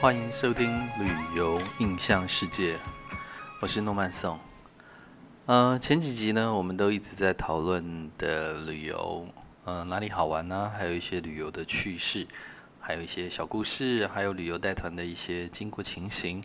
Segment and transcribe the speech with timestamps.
[0.00, 2.76] 欢迎收听《旅游印象世界》，
[3.60, 4.40] 我是诺曼颂。
[5.44, 9.28] 呃，前几集呢，我们都一直在讨论的旅游，
[9.66, 10.72] 呃，哪里好玩呢？
[10.74, 12.26] 还有一些旅游的趣事，
[12.80, 16.42] 还有一些小故事，还有旅游带团的一些经过情形。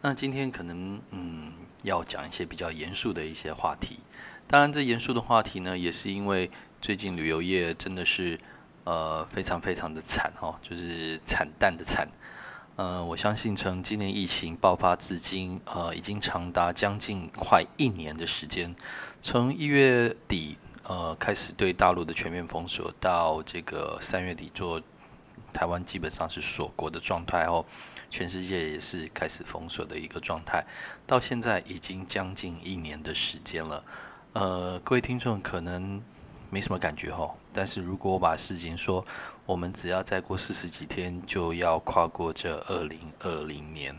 [0.00, 1.52] 那今天可能，嗯，
[1.82, 3.98] 要讲一些比较严肃的一些话题。
[4.46, 6.48] 当然，这严肃的话题呢，也是因为
[6.80, 8.38] 最近旅游业真的是，
[8.84, 12.06] 呃，非常非常的惨哦，就是惨淡的惨。
[12.76, 18.74] 呃，我相信从今年疫情爆发至今，呃，已经长达将近快一年的时间。
[19.22, 24.82] 从一月底，呃，开始对大陆的全面封锁，到这个三月底做
[25.52, 27.64] 台湾基本上是锁国的状态后，
[28.10, 30.66] 全世界也是开始封锁的一个状态。
[31.06, 33.84] 到现在已经将近一年的时间了。
[34.32, 36.02] 呃，各位听众可能。
[36.54, 39.04] 没什么感觉哈，但是如果我把事情说，
[39.44, 43.96] 我们只要再过四十几天，就要跨过这二零二零年。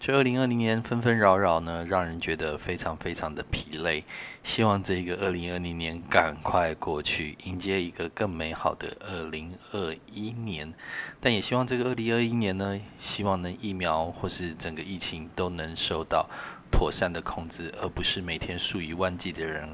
[0.00, 4.02] 这二零二零年纷纷扰扰呢，让人觉得非常非常的疲累。
[4.42, 10.74] 希望这个二零二零年赶快过去，迎接一个更美好的二零二一年。
[11.20, 16.28] 但也希望这个二零二一年呢，希望能疫苗或是整个疫情都能受到
[16.72, 19.68] 妥善的控制，而不是每天数以万计的人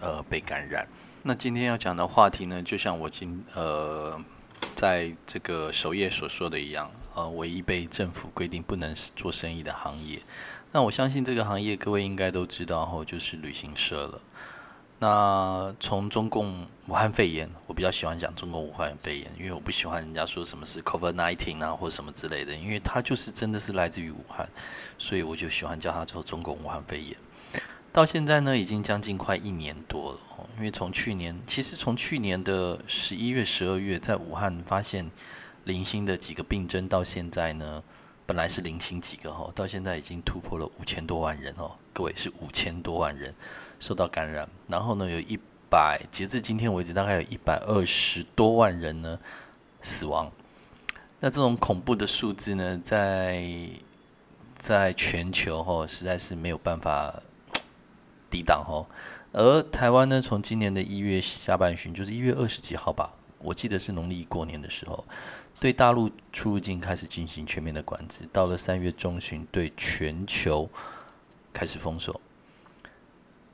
[0.00, 0.86] 呃被感染。
[1.22, 4.20] 那今天要讲的话题呢，就像我今呃
[4.74, 10.20] 在这个首页所说的一样，呃，唯一被政府规定不能做生意的行业。
[10.72, 14.20] 那我相信这个行业各位应该都知道，后就是旅行社了。
[14.98, 24.48] 那从中共武汉肺炎，我比较喜欢讲中共武汉肺炎，因为我不喜欢人家说什么是 COVID-19 啊或什么之类的，因为它就是真的是来自于武汉，
[24.96, 27.16] 所以我就喜欢叫它做中共武汉肺炎。
[27.96, 30.18] 到现在呢，已经将近快一年多了。
[30.58, 35.10] 因为从去年，其实从去年的十一月、十二月，在武汉发现
[35.64, 37.82] 零星的几个病症，到现在呢，
[38.26, 41.74] 本来是零星几个哈，到现在已经突破了五千多万人哦。
[41.94, 43.34] 各位是五千多万人
[43.80, 45.38] 受到感染，然后呢，有一
[45.70, 49.18] 百，截至今天为止，大概有一百二十多万人呢
[49.80, 50.30] 死亡。
[51.20, 53.70] 那这种恐怖的数字呢，在
[54.54, 57.22] 在全球哈，实在是没有办法。
[58.28, 58.86] 抵挡哦，
[59.32, 65.04] 而台湾呢，从今年的一月下半旬，就是一月二十几号吧，我记得是农历过年的时候，
[65.60, 68.28] 对大陆出入境开始进行全面的管制。
[68.32, 70.68] 到了三月中旬，对全球
[71.52, 72.20] 开始封锁。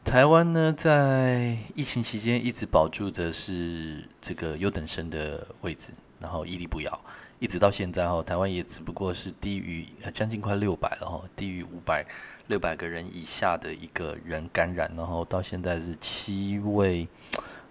[0.05, 7.04] 台湾呢，在疫情期间一直保住的是这个优等生的位置，然后屹立不摇，
[7.39, 12.04] 一直到现在哈，台湾也只不过是低于将近快六百了哈，低于五百。
[12.48, 17.06] 六百个人以下的一个人感染，然后到现在是七位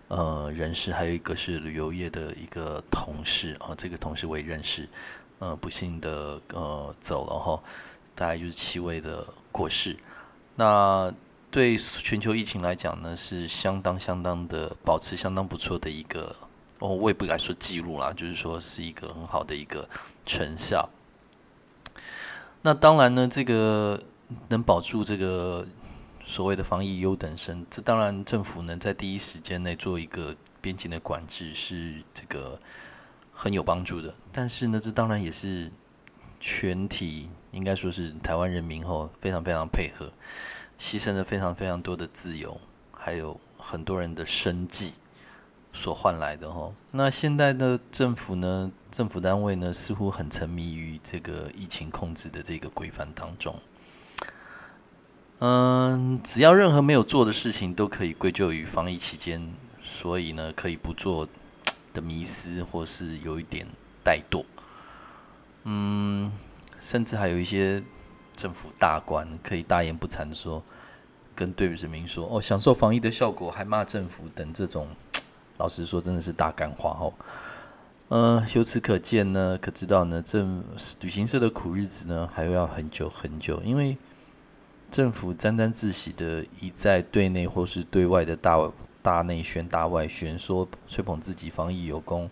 [0.08, 4.88] 呃人士，还有一个是旅游业的一个同事啊，这个同事我也认识，
[5.40, 7.62] 呃，不幸的呃走了哈，
[8.16, 9.98] 大概就是七位的过世。
[10.56, 11.14] 那
[11.52, 16.36] 对全球疫情来讲呢，是相当相当的保持相当不错的一个
[16.80, 19.88] 哦，我也不敢说记录啦，就是说是一个很好的一个
[20.26, 20.90] 成效。
[22.62, 24.02] 那当然呢，这个。
[24.50, 25.68] 能保住这个
[26.26, 32.60] 所谓的防疫优等生，这当然政府能在第一时间内做一个边境的管制是这个
[33.34, 34.14] 很有帮助的。
[34.32, 35.72] 但是呢，这当然也是
[36.40, 40.12] 全体应该说是台湾人民后非常非常配合，
[40.80, 42.60] 牺牲了非常非常多的自由，
[42.96, 44.94] 还有很多人的生计
[45.74, 46.72] 所换来的哈。
[46.92, 53.60] 那现在的政府呢，政府单位呢，似乎很沉迷于这个疫情控制的这个规范当中。
[55.44, 61.28] 嗯，只要任何没有做的事情都可以归咎于防疫期间，所以呢，可以不做
[61.92, 63.66] 的迷失或是有一点
[64.06, 64.46] 怠惰。
[65.64, 66.32] 嗯，
[66.80, 67.82] 甚至还有一些
[68.34, 70.62] 政府大官可以大言不惭的说，
[71.34, 74.90] 跟对人民说哦，享受防疫的效果，还骂政府等这种，
[75.58, 77.14] 老实说真的是大干话哦。
[78.10, 80.46] 嗯，由此可见呢，可知道呢，这
[81.02, 83.98] 旅行社的苦日子呢，还要很久很久，因为。
[84.92, 88.70] 政府沾沾自喜的一在对内或是对外的大
[89.02, 92.30] 大内宣、大外宣，说吹捧自己防疫有功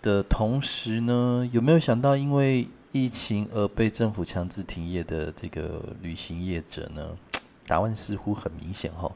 [0.00, 7.16] 的同时呢，有没有想到因为疫情而被政府强制停业的这个旅行业者呢？
[7.66, 9.12] 答案似乎很明显哈，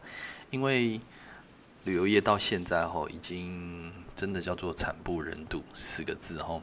[0.51, 1.01] 因为
[1.85, 6.61] 旅游业到现在哈，已经真的叫做惨不忍睹四个字哈。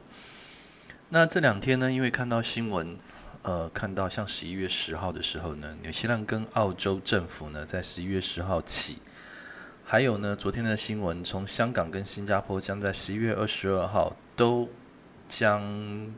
[1.10, 2.98] 那这两天呢，因为看到新闻。
[3.42, 8.98] 呃，看到像十一月十号的时候呢，纽西兰跟澳洲政府呢，在十一月十号起，
[9.86, 14.68] 还有呢，昨天的新闻，从香港跟新加坡将在十一月二十二号都
[15.30, 16.14] 将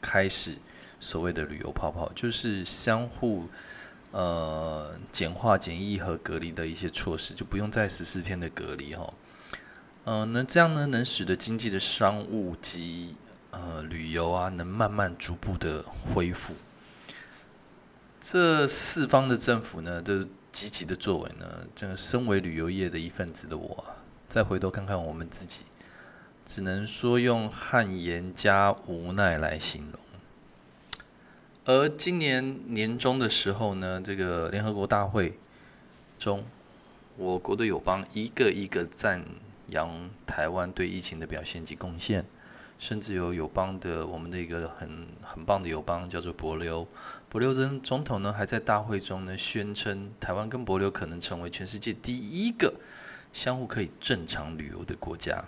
[0.00, 0.56] 开始
[1.00, 3.48] 所谓的旅游泡泡，就是相互
[4.12, 9.12] 呃简化检疫和隔离的一些措施，就不用再十四天的隔离哈。
[10.04, 13.16] 嗯，那这样呢，能使得经济的商务及
[13.62, 15.84] 呃旅游啊，能慢慢逐步的
[16.14, 16.54] 恢复。
[18.20, 23.84] 这四方的政府呢，都积极的作为呢，这个身为旅游业的一份子的我，
[24.28, 25.64] 再回头看看我们自己，
[26.44, 30.00] 只能说用汗颜加无奈来形容。
[31.64, 35.38] 而今年年中的时候呢，这个联合国大会
[36.18, 36.44] 中，
[37.16, 39.24] 我国的友邦一个一个赞
[39.68, 42.24] 扬台湾对疫情的表现及贡献。
[42.80, 46.88] 甚至有友邦的，我们的一个很很棒的友邦叫做博流，
[47.28, 52.72] 博流真总统呢还在大会中呢宣称，台湾跟博流可能成为全世界第一个
[53.34, 55.44] 相互可以正常旅游的国家。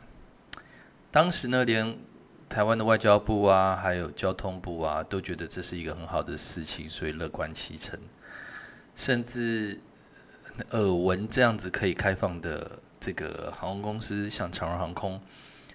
[1.11, 1.97] 当时呢，连
[2.51, 7.99] 台湾的外交部啊，还有交通部啊，都觉得这是一个很好的事情，所以乐观其成。
[8.95, 9.81] 甚至
[10.73, 15.19] 耳闻这样子可以开放的这个航空公司，像长荣航空。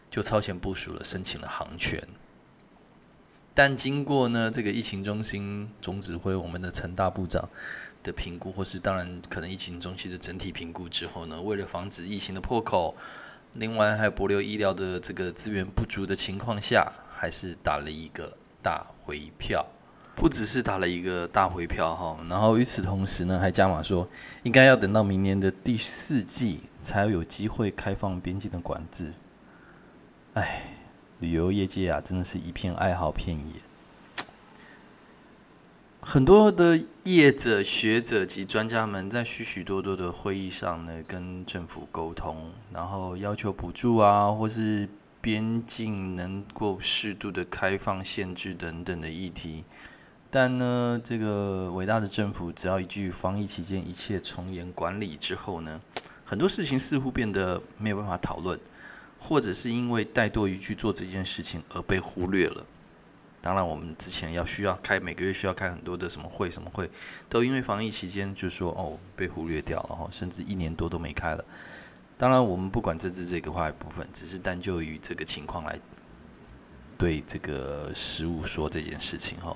[0.10, 2.02] 就超前部署了，申请了航权。
[3.54, 7.50] 但经过呢，这个疫情中心总指挥我们的陈大部长
[8.04, 12.96] 的评估，或是当然可能疫情中心的整体评估之后呢，为了防止疫情的破口，
[13.54, 19.66] 另外还有博留医疗的这个资源不足的情况下，还是打了一个大回票。
[20.16, 24.08] 不只是打了一个大回票哈，然后与此同时呢，还加码说，
[24.42, 29.14] 应该要等到明年的第四季才有机会开放边境的管制。
[30.38, 30.62] 哎，
[31.20, 33.54] 旅游业界啊，真的是一片哀嚎遍野。
[36.00, 44.88] 很多的业者、学者及专家们在许许多多的会议上呢，跟政府沟通，然后要求补助啊，或是
[45.20, 49.64] 边境能够适度的开放、限制等等的议题。
[50.30, 55.82] 但呢，这个伟大的政府只要一句“防疫期间一切从严管理”之后呢，
[56.24, 58.60] 很多事情似乎变得没有办法讨论。
[59.20, 62.66] 或者是因为怠惰于去做这件事情而被忽略了。
[63.40, 66.90] 当然，我们之前要需要开每个月需要开很多的什么会什么会，
[67.30, 71.46] 都因为防疫期间就说哦被忽略掉了哈，甚至一年多都没开了。
[72.18, 75.80] 当然，我们不管这支这个话部分，只是单就于这个情况来
[76.98, 79.56] 对这个食物说这件事情哈。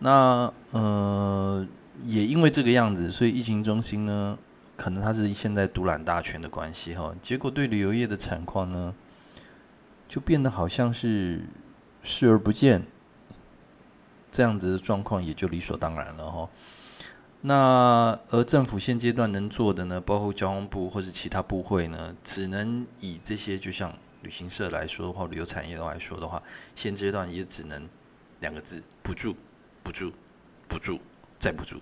[0.00, 1.64] 那呃，
[2.04, 4.36] 也因为这个样子，所以疫情中心呢。
[4.82, 8.92] 可能他是现在独揽大权的关系哈，结果对旅游业的产况呢，
[10.08, 11.44] 就变得好像是
[12.02, 12.84] 视而不见，
[14.32, 16.50] 这样子的状况也就理所当然了哈。
[17.42, 26.42] 那而政府现阶段能做的呢，包括交通部或者其他部会呢，只能以这些就像旅行社来说的话，旅游产业来说的话，
[26.74, 27.88] 现阶段也只能
[28.40, 29.36] 两个字：补助、
[29.84, 30.12] 补助、
[30.66, 30.98] 补助
[31.38, 31.80] 再补助。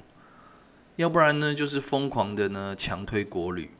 [1.00, 3.70] 要不然呢，就是疯狂的呢强推国旅。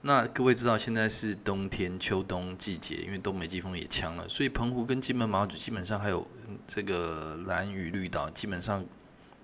[0.00, 6.26] 那各位知道，现在是冬天、秋冬季节，因为东北季风也强了，所以澎湖跟金门、马祖基本上还有
[6.66, 8.84] 这个蓝屿绿岛，基本上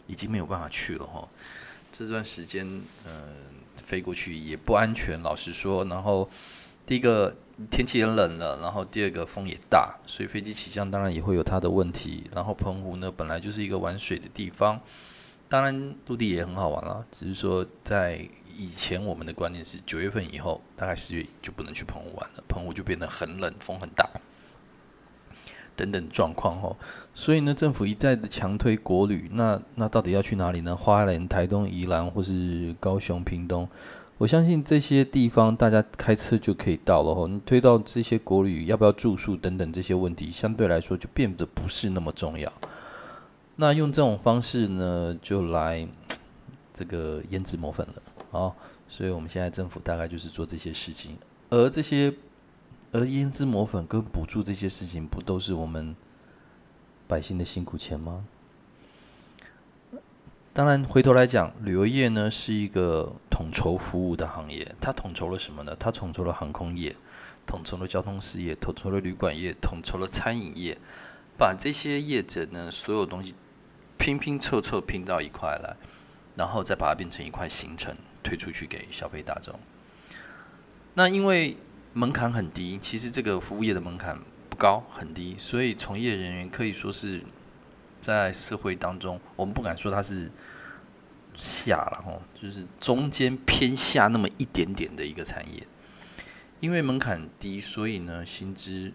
[0.09, 1.29] 已经没有办法去了哈。
[1.93, 2.67] 这段时间，
[3.05, 3.29] 呃，
[3.77, 5.85] 飞过去也不安全，老实说。
[5.85, 6.29] 然后
[6.85, 7.37] 第一个
[7.71, 12.29] 天气也冷了，然后第二个风也大，所以飞机起降当然也会有它的问题。
[12.35, 14.81] 然后澎湖呢，本来就是一个玩水的地方。
[15.49, 24.09] 当然，陆地也很好玩了，只是说在以前我们的观念是九月份以后，大概十月就不能去澎湖玩了，澎湖就变得很冷，风很大，
[25.77, 26.77] 等等状况哦。
[27.15, 30.75] 所以呢，政府一再的强推国旅，那那到底要去哪里呢？
[30.75, 33.69] 花莲、台东、宜兰或是高雄、屏东，
[34.19, 37.29] 我相信这些地方大家开车就可以到了哦。
[37.29, 42.53] 你推到这些国旅，要不要住宿等等这些问题，相对来说就变得不是那么重要。
[43.59, 45.89] 那用这种方式呢，就来
[46.75, 48.53] 这个胭脂抹粉了啊！
[48.87, 51.17] 所以我们现在政府大概就是做这些事情，
[51.49, 52.13] 而这些
[52.93, 55.97] 而胭脂抹粉跟补助这些事情，不都是我们
[57.09, 58.27] 百姓的辛苦钱吗？
[60.53, 65.75] 当然，回头来讲，旅游业呢是一个统筹服务的行业，它统筹了什么呢？
[65.81, 66.95] 它统筹了航空业，
[67.47, 70.77] 统筹了交通事业，统筹了旅馆业，统筹了餐饮业，
[71.39, 73.35] 把这些业者呢所有东西。
[73.99, 75.77] 拼拼凑凑拼到一块来，
[76.37, 79.59] 然后再把它变成一块行程推出去给消费大众。
[80.95, 81.57] 那因为
[81.93, 87.23] 门槛很低，其实这个服务业的门槛不高很低，所以从业人员可以说是
[88.01, 90.31] 在社会当中，我们不敢说它是
[91.35, 95.67] 下了哦，就是中间偏下那么一点点的一个产业。
[96.61, 98.93] 因为门槛低，所以呢薪资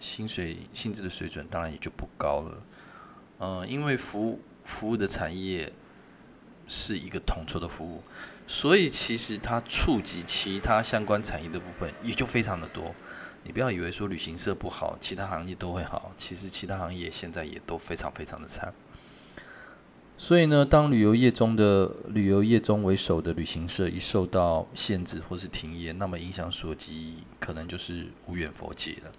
[0.00, 2.62] 薪水薪资的水准当然也就不高了。
[3.42, 5.72] 呃，因为服务服务的产业
[6.68, 8.00] 是一个统筹的服务，
[8.46, 12.94] 所以其实它触及其他相关产业的部分也就非常的多。
[13.42, 18.72] 你不要以为说旅行社不好，其他行业都会好，其实其他行业现在也都非常非常的惨。
[20.16, 29.10] 所以呢，当旅游业中的旅游业中为首的旅行社一受到限制或是停业，那么影响所及可能就是无远佛界了。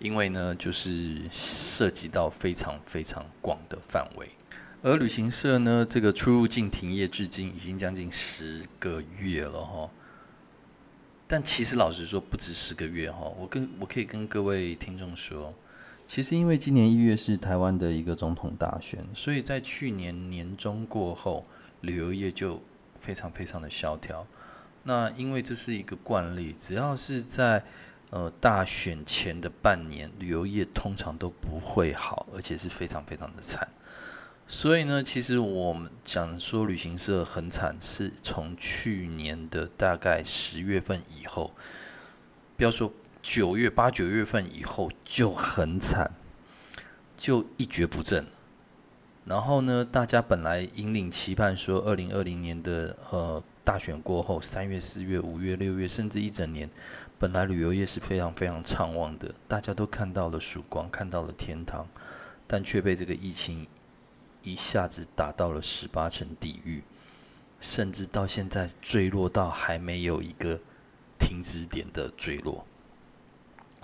[0.00, 4.28] 因为呢，就是涉及到非常非常广的范围。
[4.82, 9.88] 而旅行社呢，这个出入境停业至今已经将近十个月了哈。
[11.28, 13.20] 但其实老实说，不止十个月哈。
[13.38, 15.54] 我跟我可以跟各位听众说。
[16.06, 21.46] 其实，因为今年一月是台湾的一个总统大选，所以在去年年中过后，
[21.82, 22.60] 旅游业就
[22.98, 24.26] 非常非常的萧条。
[24.82, 27.62] 那因为这是一个惯例，只要是在
[28.10, 33.66] 呃大选前的半年，旅游业通常都不会好，而且是非常非常的惨。
[34.46, 41.54] 所以呢，其实我们讲说旅行社很惨，是从去年的大概十月份以后，
[42.56, 42.92] 不要说。
[43.22, 46.10] 九月八九月份以后就很惨，
[47.18, 48.26] 就一蹶不振。
[49.26, 56.68] 然后呢，大家本来引领期盼说，二零二零年的呃大选过后，三月、四月、五月、六月，甚至一整年，
[57.20, 61.86] 本来旅游业是非常非常畅旺的，大家都看到了曙光，看到了天堂，
[62.48, 63.68] 但却被这个疫情
[64.42, 66.82] 一下子打到了十八层地狱，
[67.60, 70.58] 甚至到现在坠落到还没有一个
[71.20, 72.66] 停止点的坠落。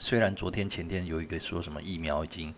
[0.00, 2.52] 虽然昨天前天有一个说什么疫苗已经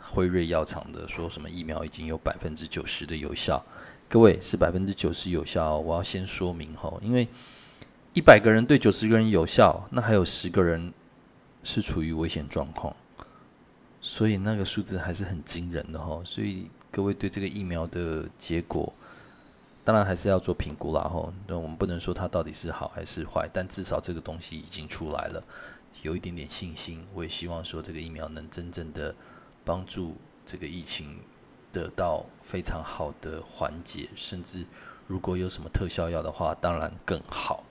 [0.00, 3.64] 辉瑞药厂的说什么疫苗已经有百分之九十的有效，
[4.08, 7.28] 各位是百分之九十有效，我要先说明吼，因为
[8.14, 10.92] 一百个人对九十个人有效，那还有十个人
[11.62, 12.94] 是处于危险状况，
[14.00, 18.92] 所以那个数字还是很惊人的吼，所以各位对这个疫苗的结果，
[19.84, 25.42] 当然还是要做评估啦吼，那我们不能说它到底是好还是坏，但至少这个东西已经出来了。
[26.02, 29.12] 有一点点信心，我也希望说这个疫苗能真正的
[29.68, 31.18] 帮助这个疫情
[31.70, 34.64] 得到非常好的缓解，甚至
[35.06, 37.64] 如果有什么特效药的话，当然更好。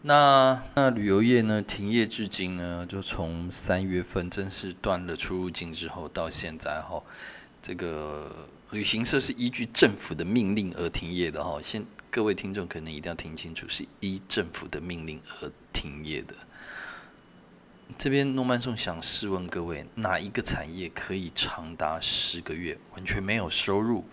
[0.00, 7.02] 那那旅游业呢，停业至今呢，就从三月份正式断了出入境之后，到现在哈，
[7.60, 11.60] 这个旅行社是依据政府的命令而停业的哈。
[11.60, 16.34] 现各位听众可能一定要听清楚，是依政府的命令而停业的。
[17.98, 24.04] 这边诺曼颂想试问各位，哪一个产业可以长达十个月完全没有收入，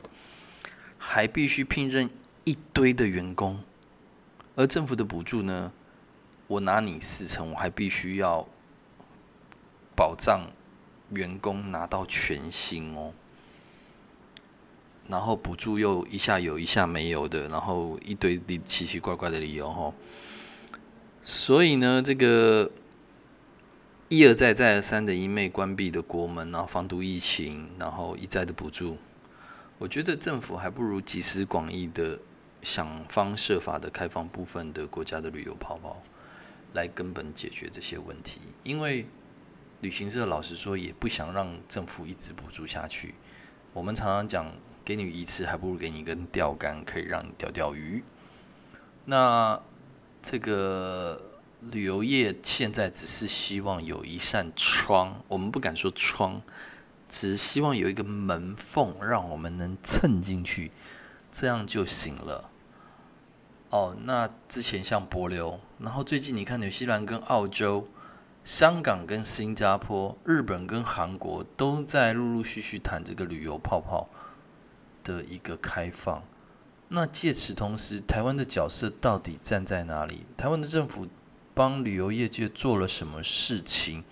[0.97, 2.09] 还必须聘任
[2.45, 3.63] 一堆的员工？
[4.55, 5.71] 而政府的补助呢？
[6.47, 8.47] 我拿你四成，我还必须要
[9.95, 10.51] 保障
[11.11, 13.13] 员工拿到全薪哦。
[15.07, 19.93] 然后补助又一下有一下没有的，然后一堆奇奇怪怪的理由哦。
[21.23, 22.71] 所以呢，这个。
[24.09, 28.97] 一而再、再而三的因为关闭的国门，然后防毒疫情，然后一再的补助，
[29.77, 32.17] 我觉得政府还不如集思广益的
[32.63, 36.01] 想方设法的开放部分的国家的旅游泡泡，
[36.73, 38.41] 来根本解决这些问题。
[38.63, 39.05] 因为
[39.81, 43.13] 旅行社老实说也不想让政府一直补助下去。
[43.73, 44.51] 我们常常讲，
[44.83, 48.03] 给你鱼吃，还不如给你一根钓竿，可以让你钓钓鱼。
[49.05, 49.61] 那
[50.23, 51.28] 这个。
[51.61, 56.41] 旅游业现在只是希望有一扇窗，我们不敢说窗，
[57.09, 60.71] 只希望有一个门缝，让我们能蹭进去，
[61.29, 62.49] 这样就行了。
[63.71, 67.89] 哦，那之前像柏流，然后最近你看纽西兰跟澳洲、
[68.45, 74.07] 香港跟新加坡、日本跟韩国都在陆陆续续谈这个旅游泡泡
[75.03, 76.23] 的一个开放。
[76.87, 80.25] 那借此同时，台湾的角色到底站在哪里？
[80.37, 81.05] 台湾的政府？
[81.59, 84.05] 帮旅游业界做了什么事情，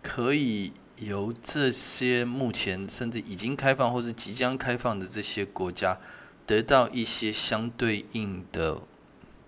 [0.00, 5.98] 可以由这些目前甚至已经开放或是即将开放的这些国家
[6.46, 8.82] 得到一些相对应的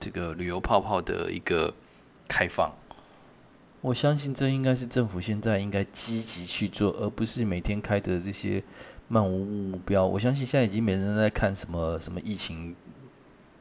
[0.00, 1.76] 这个旅游泡泡的一个
[2.26, 2.72] 开放？
[3.82, 8.64] 我相信这应该是政府现在应该积极去做，而不是每天开着这些
[9.06, 10.04] 漫无目标。
[10.04, 12.74] 我相信现在已经没人在看什么什么疫情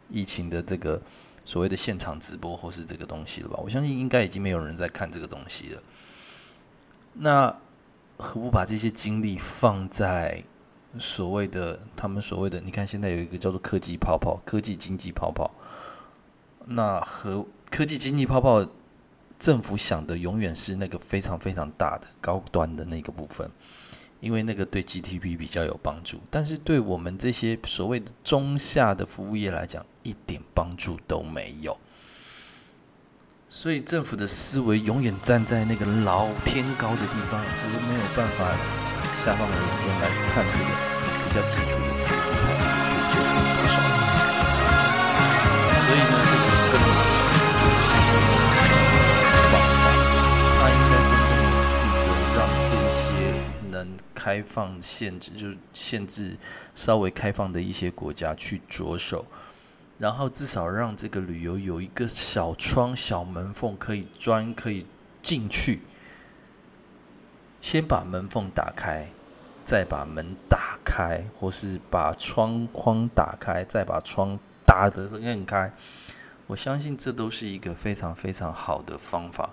[0.10, 1.00] 疫情的这个。
[1.44, 3.60] 所谓的现场直播或是这个东西了吧？
[3.64, 5.82] 我相信应该已经没有人在看这个东西了。
[7.14, 7.56] 那
[8.18, 10.44] 何不把这些精力放在
[11.00, 12.60] 所谓的他们所谓的？
[12.62, 15.52] 你看现在有一个叫做科技泡泡、科技经济泡泡。
[16.66, 18.66] 那和科技经济泡泡
[19.40, 23.50] 政府想的永远是那个非常非常大的高端的那个部分，
[24.22, 26.22] 因为那个对 GDP 比较有帮助。
[26.30, 31.78] 但是对我们这些所谓的中下的服务业来讲，一点帮助都没有。
[33.50, 38.48] 所以政府的思维永远站在那个老天高的地方，而没有办法
[39.12, 40.72] 下放人间来看这个
[41.28, 43.28] 比较基础的服务才可以救活
[43.60, 43.92] 多少人
[44.24, 44.40] 这个
[45.84, 46.16] 所以呢，
[54.22, 56.38] 开放限制，就是限制
[56.76, 59.26] 稍微开放的一些国家去着手。
[59.98, 64.86] 然后至少让这个旅游有一个小窗、小门缝可以钻、可以
[65.24, 65.82] 进去。
[67.62, 69.08] 先把门缝打开，
[69.66, 75.74] 再把门打开，或是把窗框打开，再把窗打得更开。
[76.46, 79.50] 我相信这都是一个非常非常好的方法。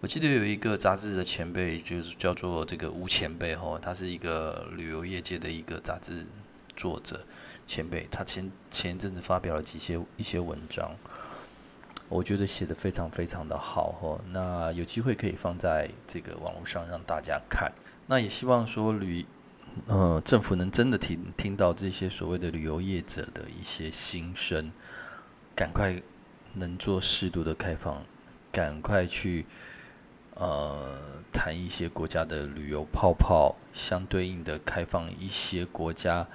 [0.00, 6.24] 我记得有一个杂志的前辈，就是叫做这个吴前辈吼，他是一个旅游业界的一个杂志
[6.76, 7.20] 作者。
[7.66, 10.94] 前辈，他前前一阵子发表了几些一些文章，
[12.08, 14.20] 我觉得写的非常非常的好哈。
[14.30, 17.72] 那有机会可以放在这个网络上让大家看。
[18.06, 19.26] 那也希望说旅，
[19.88, 24.70] 呃，政府能真的听听到这些所谓的旅游业者的一些心声，
[25.56, 26.00] 赶快
[26.54, 28.02] 能做适度的开放，
[28.52, 29.44] 赶快去
[30.38, 36.26] 呃谈一些国家的旅游泡泡，相对应的开放一些国家。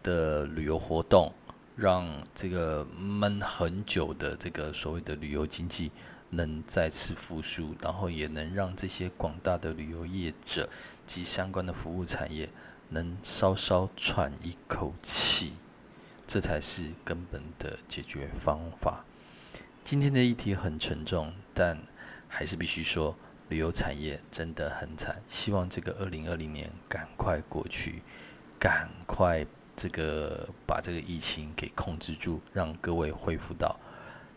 [0.00, 1.34] 的旅游活动，
[1.76, 5.90] 让这个闷很久的这个所谓的旅游经济
[6.30, 10.70] 能再次复苏，然后也能让这些广大的旅游业者
[11.04, 12.48] 及相关的服务产业
[12.90, 15.54] 能稍稍喘一口气，
[16.26, 19.04] 这才是根本的解决方法。
[19.82, 21.76] 今天的议题很沉重，但
[22.28, 23.16] 还是必须说，
[23.48, 25.22] 旅游产业真的很惨。
[25.26, 28.02] 希望这个二零二零年赶快过去，
[28.58, 29.46] 赶快。
[29.80, 33.78] 这个把这个疫情给控制住，让各位恢复到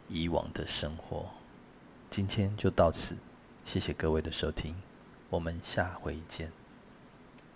[0.08, 1.32] 以往的生活。
[2.12, 3.18] 今天就到此，
[3.64, 4.76] 谢谢各位的收听，
[5.32, 6.61] 我们下回见。